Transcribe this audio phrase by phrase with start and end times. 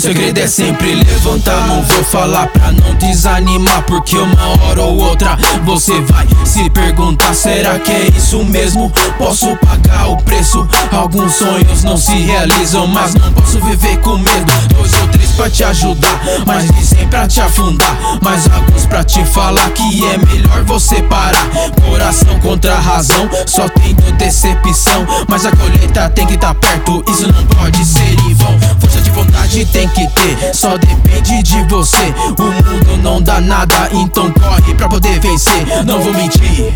[0.00, 1.66] segredo é sempre levantar.
[1.66, 7.34] Não vou falar pra não desanimar, porque uma hora ou outra você vai se perguntar:
[7.34, 8.92] será que é isso mesmo?
[9.18, 10.66] Posso pagar o preço?
[10.90, 14.52] Alguns sonhos não se realizam, mas não posso viver com medo.
[14.74, 17.96] Dois ou três pra te ajudar, mas dizem pra te afundar.
[18.22, 21.48] Mas alguns pra te falar que é melhor você parar.
[21.88, 25.06] Coração contra a razão, só tendo decepção.
[25.28, 28.58] Mas a colheita tem que estar tá perto, isso não pode ser em vão.
[28.80, 32.14] Força de vontade tem que ter, só depende de você.
[32.38, 35.84] O mundo não dá nada, então corre pra poder vencer.
[35.84, 36.72] Não vou mentir,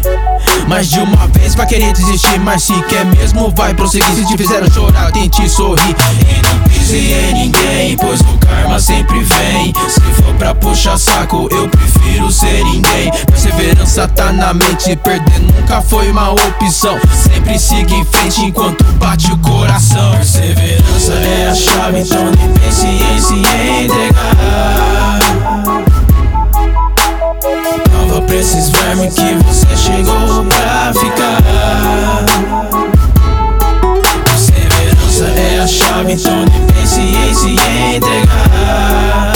[0.68, 2.38] mas de uma vez vai querer desistir.
[2.40, 4.08] Mas se quer mesmo, vai prosseguir.
[4.14, 5.94] Se te fizeram chorar, tente sorrir.
[6.20, 9.72] E não pise em ninguém, pois o karma sempre vem.
[9.88, 13.10] Se for pra puxar saco, eu prefiro ser ninguém.
[13.26, 16.98] Perseverança tá na mente, perder nunca foi uma opção.
[17.12, 20.12] Sempre siga em frente enquanto bate o coração.
[20.12, 22.32] Perseverança é a chave, então
[23.36, 25.18] se entregar.
[27.90, 31.42] Prova pra esses vermes que você chegou pra ficar.
[34.24, 37.56] Perseverança é a chave, então nem pense em se
[37.96, 39.35] entregar.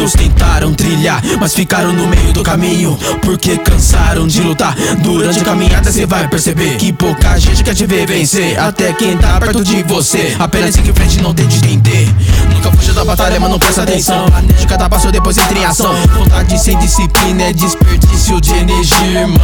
[0.00, 2.98] Muitos tentaram trilhar, mas ficaram no meio do caminho.
[3.20, 4.74] Porque cansaram de lutar.
[5.02, 8.58] Durante a caminhada você vai perceber que pouca gente quer te ver vencer.
[8.58, 10.34] Até quem tá perto de você.
[10.38, 12.08] Apenas siga em frente, não tente entender.
[12.50, 14.24] Nunca fuja da batalha, mas não presta atenção.
[14.24, 15.94] Planeje cada passo, depois entre em ação.
[16.16, 19.38] Vontade sem disciplina é desperdício de energia, irmão.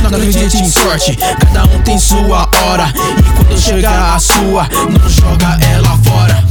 [0.00, 2.90] Não acredite em sorte, cada um tem sua hora.
[3.18, 6.42] E quando chegar a sua, não joga ela fora.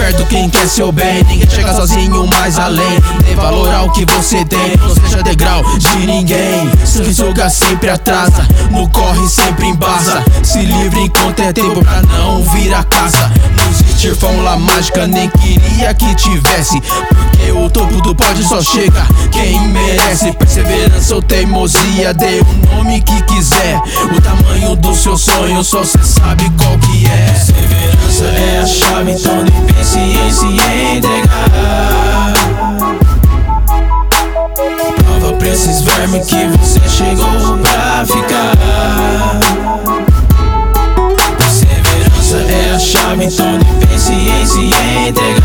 [0.00, 1.22] Perto quem quer seu bem.
[1.24, 2.98] Ninguém chega sozinho mais além.
[3.22, 4.74] Dê valor ao que você tem.
[4.78, 6.70] Não seja degrau de ninguém.
[7.14, 8.48] suga sempre atrasa.
[8.70, 10.24] No corre sempre embasa.
[10.42, 13.30] Se livre enquanto é tempo pra não vir a casa.
[13.58, 16.80] Não existe fórmula mágica, nem queria que tivesse.
[16.80, 20.32] Porque o topo do pódio só chega quem merece.
[20.32, 23.78] Perseverança ou teimosia, dê o nome que quiser.
[24.16, 27.32] O tamanho do seu sonho só cê sabe qual que é.
[27.32, 30.46] Perseverança é chave de difícil em se
[30.96, 32.32] entregar.
[34.96, 38.56] Prova pra esses vermes que você chegou pra ficar.
[41.36, 44.70] Perseverança é a chave de difícil em se
[45.08, 45.39] entregar.